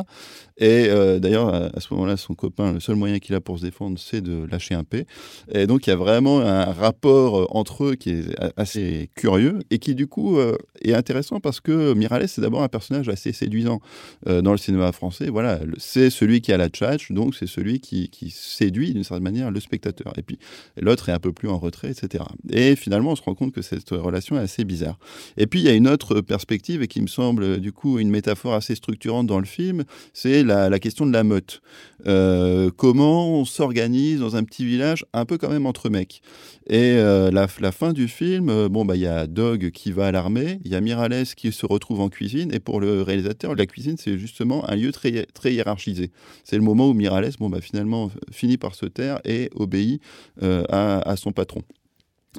Et 0.58 0.90
d'ailleurs, 1.20 1.54
à, 1.54 1.80
ce 1.80 1.94
moment-là, 1.94 2.18
son 2.18 2.34
copain, 2.34 2.74
le 2.74 2.80
seul 2.80 2.96
moyen 2.96 3.20
qu'il 3.20 3.34
a 3.36 3.42
pour 3.42 3.60
se 3.60 3.66
défendre, 3.66 3.98
c'est 3.98 4.22
de 4.22 4.46
lâcher 4.52 4.76
un 4.76 4.84
P. 4.84 5.06
Et 5.52 5.68
donc, 5.68 5.88
il 5.88 5.92
y 5.92 5.94
a 5.94 5.96
vraiment 5.96 6.42
un 6.42 6.66
rapport 6.66 7.56
entre 7.56 7.86
eux 7.86 7.96
qui 7.96 8.12
est 8.12 8.26
assez 8.58 9.10
curieux 9.16 9.60
et 9.72 9.80
qui, 9.80 9.96
du 9.96 10.08
coup, 10.08 10.38
est 10.82 10.94
intéressant 10.94 11.40
parce 11.40 11.62
que 11.62 11.94
Miralles, 11.94 12.28
c'est 12.28 12.42
d'abord 12.50 12.64
un 12.64 12.68
personnage 12.68 13.08
assez 13.10 13.32
séduisant 13.32 13.80
euh, 14.28 14.42
dans 14.42 14.52
le 14.52 14.58
cinéma 14.58 14.92
français. 14.92 15.30
Voilà, 15.30 15.60
c'est 15.78 16.10
celui 16.10 16.42
qui 16.42 16.52
a 16.52 16.58
la 16.58 16.68
tchatch, 16.68 17.12
donc 17.12 17.36
c'est 17.36 17.48
celui 17.48 17.80
qui, 17.80 18.10
séduit 18.32 18.94
d'une 18.94 19.04
certaine 19.04 19.24
manière 19.24 19.52
le 19.52 19.60
spectateur. 19.60 20.14
Et 20.18 20.24
puis 20.24 20.40
l'autre 20.82 21.10
est 21.10 21.12
un 21.12 21.20
peu 21.20 21.32
plus 21.32 21.48
en 21.48 21.58
retrait, 21.58 21.92
etc. 21.92 22.24
Et 22.52 22.76
finalement, 22.76 23.12
on 23.12 23.16
se 23.16 23.22
rend 23.22 23.36
compte 23.36 23.54
que 23.54 23.62
cette 23.62 23.90
relation 23.92 24.36
est 24.38 24.42
assez 24.42 24.66
bizarre. 24.66 24.98
Et 25.38 25.46
puis 25.46 25.60
il 25.60 25.66
y 25.66 25.70
a 25.70 25.74
une 25.74 25.88
autre 25.88 26.22
perspective 26.22 26.82
et 26.82 26.88
qui 26.88 27.02
me 27.02 27.08
semble 27.08 27.60
du 27.60 27.72
coup 27.72 28.00
une 28.00 28.10
métaphore 28.10 28.56
assez 28.56 28.76
structurante 28.76 29.28
dans 29.28 29.40
le 29.40 29.46
film, 29.46 29.84
c'est 30.14 30.44
la, 30.44 30.80
question 30.80 31.06
de 31.06 31.14
la 31.14 31.24
meute. 31.24 31.62
Euh, 32.08 32.72
comment 32.76 33.40
on 33.40 33.46
s'organise 33.46 34.22
dans 34.22 34.36
un 34.36 34.44
petit 34.44 34.66
village 34.66 35.06
un 35.14 35.26
peu 35.26 35.38
quand 35.38 35.50
même 35.50 35.66
entre 35.66 35.90
mecs. 35.90 36.22
Et 36.68 36.94
euh, 36.98 37.30
la, 37.32 37.48
la, 37.60 37.72
fin 37.72 37.94
du 37.94 38.08
film, 38.08 38.68
bon 38.68 38.86
bah 38.86 38.96
il 38.96 39.02
y 39.02 39.08
a 39.08 39.28
Dog 39.28 39.72
qui 39.72 39.92
va 39.92 40.08
à 40.08 40.12
l'armée, 40.12 40.60
il 40.64 40.72
y 40.72 40.76
a 40.76 40.82
Miralles 40.82 41.26
qui 41.36 41.52
se 41.52 41.66
retrouve 41.66 42.00
en 42.00 42.10
cuisine 42.10 42.39
et 42.52 42.60
pour 42.60 42.80
le 42.80 43.02
réalisateur, 43.02 43.56
la 43.56 43.66
cuisine, 43.66 43.98
c'est 43.98 44.18
justement 44.18 44.68
un 44.70 44.76
lieu 44.76 44.92
très, 44.92 45.28
hiérarchisé. 45.54 46.12
C'est 46.44 46.56
le 46.56 46.62
moment 46.62 46.88
où 46.90 46.94
Miralles, 46.94 47.32
bon, 47.40 47.50
bah, 47.50 47.62
finalement, 47.62 48.12
finit 48.32 48.58
par 48.58 48.76
se 48.76 48.86
taire 48.86 49.20
et 49.26 49.50
obéit 49.56 50.02
euh, 50.42 50.64
à, 50.70 51.16
son 51.16 51.32
patron. 51.32 51.62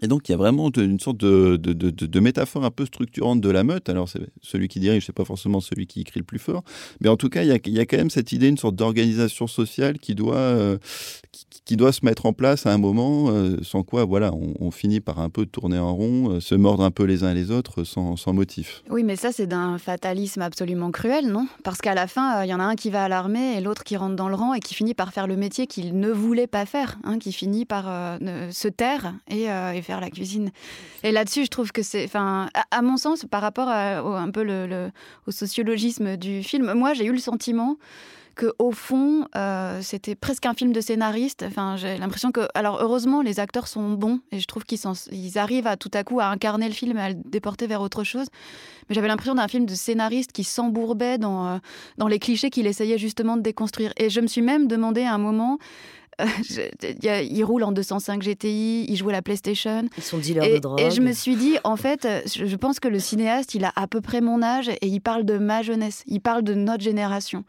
Et 0.02 0.06
donc, 0.06 0.28
il 0.28 0.32
y 0.32 0.34
a 0.34 0.38
vraiment 0.38 0.70
une 0.70 1.00
sorte 1.00 1.16
de, 1.16 2.20
métaphore 2.20 2.64
un 2.64 2.70
peu 2.70 2.86
structurante 2.86 3.40
de 3.40 3.50
la 3.50 3.64
meute. 3.64 3.88
Alors, 3.88 4.08
c'est 4.08 4.20
celui 4.40 4.68
qui 4.68 4.78
dirige, 4.78 5.06
c'est 5.06 5.12
pas 5.12 5.24
forcément 5.24 5.60
celui 5.60 5.86
qui 5.86 6.00
écrit 6.00 6.20
le 6.20 6.24
plus 6.24 6.38
fort. 6.38 6.62
Mais 7.00 7.08
en 7.08 7.16
tout 7.16 7.28
cas, 7.28 7.42
il 7.42 7.48
y 7.48 7.80
a, 7.80 7.86
quand 7.86 7.96
même 7.96 8.10
cette 8.10 8.30
idée, 8.32 8.48
une 8.48 8.56
sorte 8.56 8.76
d'organisation 8.76 9.48
sociale 9.48 9.98
qui 9.98 10.14
doit, 10.14 10.36
euh, 10.36 10.78
qui, 11.64 11.76
doit 11.76 11.92
se 11.92 12.04
mettre 12.04 12.26
en 12.26 12.32
place 12.32 12.66
à 12.66 12.72
un 12.72 12.78
moment, 12.78 13.30
euh, 13.30 13.56
sans 13.62 13.82
quoi, 13.82 14.04
voilà, 14.04 14.32
on, 14.32 14.70
finit 14.70 15.00
par 15.00 15.18
un 15.18 15.30
peu 15.30 15.46
tourner 15.46 15.78
en 15.78 15.92
rond, 15.92 16.30
euh, 16.30 16.40
se 16.40 16.54
mordre 16.54 16.84
un 16.84 16.92
peu 16.92 17.02
les 17.02 17.24
uns 17.24 17.34
les 17.34 17.50
autres 17.50 17.82
sans, 17.82 18.16
sans 18.16 18.32
motif. 18.32 18.84
Oui, 18.88 19.02
mais 19.02 19.16
ça, 19.16 19.32
c'est 19.32 19.48
d'un 19.48 19.78
fatalisme 19.78 20.42
absolument 20.42 20.92
cruel, 20.92 21.26
non? 21.26 21.48
Parce 21.64 21.80
qu'à 21.80 21.94
la 21.94 22.06
fin, 22.06 22.44
il 22.44 22.48
y 22.48 22.54
en 22.54 22.60
a 22.60 22.64
un 22.64 22.76
qui 22.76 22.90
va 22.90 23.04
à 23.04 23.08
l'armée 23.08 23.56
et 23.56 23.60
l'autre 23.60 23.82
qui 23.82 23.96
rentre 23.96 24.14
dans 24.14 24.28
le 24.28 24.36
rang 24.36 24.54
et 24.54 24.60
qui 24.60 24.74
finit 24.74 24.94
par 24.94 25.12
faire 25.12 25.26
le 25.26 25.36
métier 25.36 25.66
qu'il 25.66 25.98
ne 25.98 26.10
voulait 26.10 26.46
pas 26.46 26.64
faire, 26.66 26.98
hein, 27.02 27.18
qui 27.18 27.32
finit 27.32 27.64
par 27.64 28.18
se 28.52 28.68
taire 28.68 29.14
et 29.28 29.48
faire 29.82 30.00
la 30.00 30.10
cuisine. 30.10 30.50
Et 31.02 31.12
là-dessus, 31.12 31.44
je 31.44 31.50
trouve 31.50 31.72
que 31.72 31.82
c'est, 31.82 32.04
enfin, 32.04 32.48
à, 32.70 32.82
mon 32.82 32.96
sens, 32.96 33.24
par 33.30 33.42
rapport 33.42 33.68
à, 33.68 34.04
au, 34.04 34.12
un 34.12 34.30
peu 34.30 34.42
le, 34.42 34.90
au 35.26 35.30
sociologisme 35.30 36.16
du 36.16 36.42
film, 36.42 36.72
moi, 36.74 36.94
j'ai 36.94 37.04
eu 37.04 37.12
le 37.12 37.18
sentiment 37.18 37.76
que 38.40 38.54
au 38.58 38.72
fond, 38.72 39.26
euh, 39.36 39.80
c'était 39.82 40.14
presque 40.14 40.46
un 40.46 40.54
film 40.54 40.72
de 40.72 40.80
scénariste. 40.80 41.44
Enfin, 41.46 41.76
j'ai 41.76 41.98
l'impression 41.98 42.32
que, 42.32 42.48
alors 42.54 42.78
heureusement, 42.80 43.22
les 43.22 43.38
acteurs 43.38 43.68
sont 43.68 43.90
bons 43.90 44.20
et 44.32 44.40
je 44.40 44.46
trouve 44.46 44.64
qu'ils 44.64 44.78
ils 45.12 45.38
arrivent 45.38 45.66
à 45.66 45.76
tout 45.76 45.90
à 45.92 46.04
coup 46.04 46.20
à 46.20 46.26
incarner 46.26 46.66
le 46.66 46.74
film 46.74 46.96
et 46.96 47.02
à 47.02 47.08
le 47.10 47.16
déporter 47.16 47.66
vers 47.66 47.82
autre 47.82 48.02
chose. 48.02 48.28
Mais 48.88 48.94
j'avais 48.94 49.08
l'impression 49.08 49.34
d'un 49.34 49.48
film 49.48 49.66
de 49.66 49.74
scénariste 49.74 50.32
qui 50.32 50.44
s'embourbait 50.44 51.18
dans, 51.18 51.46
euh, 51.46 51.58
dans 51.98 52.08
les 52.08 52.18
clichés 52.18 52.50
qu'il 52.50 52.66
essayait 52.66 52.98
justement 52.98 53.36
de 53.36 53.42
déconstruire. 53.42 53.92
Et 53.98 54.10
je 54.10 54.20
me 54.20 54.26
suis 54.26 54.42
même 54.42 54.68
demandé 54.68 55.02
à 55.02 55.14
un 55.14 55.18
moment 55.18 55.58
il 57.02 57.44
roule 57.44 57.64
en 57.64 57.72
205 57.72 58.22
GTI, 58.22 58.86
il 58.88 58.96
joue 58.96 59.08
à 59.08 59.12
la 59.12 59.22
PlayStation. 59.22 59.84
Ils 59.96 60.02
sont 60.02 60.18
dealers 60.18 60.44
et, 60.44 60.54
de 60.54 60.58
drogue. 60.58 60.80
Et 60.80 60.90
je 60.90 61.00
me 61.00 61.12
suis 61.12 61.36
dit, 61.36 61.56
en 61.64 61.76
fait, 61.76 62.06
je 62.26 62.56
pense 62.56 62.80
que 62.80 62.88
le 62.88 62.98
cinéaste, 62.98 63.54
il 63.54 63.64
a 63.64 63.72
à 63.76 63.86
peu 63.86 64.00
près 64.00 64.20
mon 64.20 64.42
âge 64.42 64.68
et 64.68 64.86
il 64.86 65.00
parle 65.00 65.24
de 65.24 65.38
ma 65.38 65.62
jeunesse, 65.62 66.02
il 66.06 66.20
parle 66.20 66.42
de 66.42 66.54
notre 66.54 66.82
génération. 66.82 67.44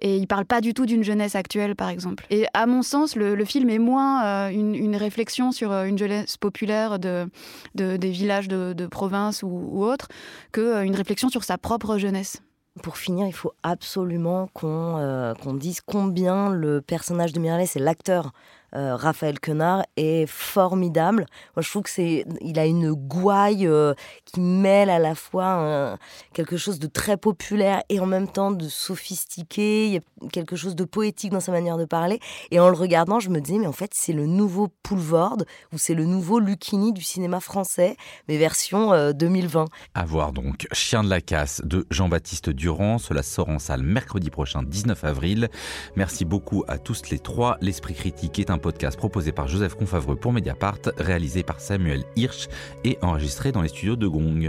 Et 0.00 0.16
il 0.16 0.26
parle 0.26 0.44
pas 0.44 0.60
du 0.60 0.74
tout 0.74 0.86
d'une 0.86 1.02
jeunesse 1.02 1.34
actuelle, 1.34 1.76
par 1.76 1.88
exemple. 1.88 2.26
Et 2.30 2.46
à 2.54 2.66
mon 2.66 2.82
sens, 2.82 3.16
le, 3.16 3.44
film 3.44 3.70
est 3.70 3.78
moins 3.78 4.24
euh, 4.24 4.48
une, 4.50 4.96
réflexion 4.96 5.52
sur 5.52 5.72
euh, 5.72 5.84
une 5.84 5.98
jeunesse 5.98 6.36
populaire 6.36 6.98
de, 6.98 7.28
des 7.74 8.10
villages 8.10 8.48
de, 8.48 8.86
province 8.86 9.42
ou, 9.42 9.48
ou 9.48 9.84
autre, 9.84 10.08
qu'une 10.52 10.64
euh, 10.64 10.96
réflexion 10.96 11.28
sur 11.28 11.44
sa 11.44 11.58
propre 11.58 11.98
jeunesse. 11.98 12.43
Pour 12.82 12.96
finir, 12.96 13.26
il 13.28 13.32
faut 13.32 13.52
absolument 13.62 14.48
qu'on 14.52 14.98
euh, 14.98 15.34
dise 15.54 15.80
combien 15.80 16.50
le 16.50 16.80
personnage 16.80 17.32
de 17.32 17.38
Miralles 17.38 17.68
c'est 17.68 17.78
l'acteur 17.78 18.32
euh, 18.74 18.96
Raphaël 18.96 19.40
Quenard 19.40 19.84
est 19.96 20.26
formidable. 20.26 21.26
Moi, 21.56 21.62
je 21.62 21.70
trouve 21.70 21.82
que 21.82 21.90
c'est, 21.90 22.24
il 22.40 22.58
a 22.58 22.66
une 22.66 22.92
gouaille 22.92 23.66
euh, 23.66 23.94
qui 24.24 24.40
mêle 24.40 24.90
à 24.90 24.98
la 24.98 25.14
fois 25.14 25.98
quelque 26.32 26.56
chose 26.56 26.78
de 26.78 26.86
très 26.86 27.16
populaire 27.16 27.82
et 27.88 28.00
en 28.00 28.06
même 28.06 28.28
temps 28.28 28.50
de 28.50 28.68
sophistiqué. 28.68 29.86
Il 29.86 29.92
y 29.94 29.96
a 29.96 30.28
quelque 30.32 30.56
chose 30.56 30.74
de 30.74 30.84
poétique 30.84 31.32
dans 31.32 31.40
sa 31.40 31.52
manière 31.52 31.76
de 31.76 31.84
parler. 31.84 32.20
Et 32.50 32.60
en 32.60 32.68
le 32.68 32.76
regardant, 32.76 33.20
je 33.20 33.30
me 33.30 33.40
disais, 33.40 33.58
mais 33.58 33.66
en 33.66 33.72
fait, 33.72 33.92
c'est 33.94 34.12
le 34.12 34.26
nouveau 34.26 34.68
Poulvord 34.82 35.38
ou 35.72 35.78
c'est 35.78 35.94
le 35.94 36.04
nouveau 36.04 36.38
Lucchini 36.38 36.92
du 36.92 37.02
cinéma 37.02 37.40
français, 37.40 37.96
mais 38.28 38.36
version 38.38 39.12
2020. 39.12 39.62
Euh, 39.62 39.66
à 39.94 40.04
voir 40.04 40.32
donc 40.32 40.66
Chien 40.72 41.04
de 41.04 41.10
la 41.10 41.20
casse 41.20 41.62
de 41.64 41.86
Jean-Baptiste 41.90 42.50
Durand. 42.50 42.98
Cela 42.98 43.22
sort 43.22 43.48
en 43.48 43.58
salle 43.58 43.82
mercredi 43.82 44.30
prochain, 44.30 44.62
19 44.62 45.04
avril. 45.04 45.48
Merci 45.96 46.24
beaucoup 46.24 46.64
à 46.68 46.78
tous 46.78 47.10
les 47.10 47.18
trois. 47.18 47.56
L'Esprit 47.60 47.94
critique 47.94 48.38
est 48.38 48.50
un 48.50 48.58
podcast 48.64 48.96
proposé 48.96 49.30
par 49.30 49.46
Joseph 49.46 49.74
Confavreux 49.74 50.16
pour 50.16 50.32
Mediapart, 50.32 50.78
réalisé 50.96 51.42
par 51.42 51.60
Samuel 51.60 52.02
Hirsch 52.16 52.48
et 52.82 52.96
enregistré 53.02 53.52
dans 53.52 53.60
les 53.60 53.68
studios 53.68 53.94
de 53.94 54.06
Gong. 54.06 54.48